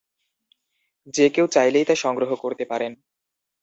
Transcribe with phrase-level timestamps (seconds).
[1.13, 2.91] যে কেউ চাইলেই তা সংগ্রহ করতে পারেন।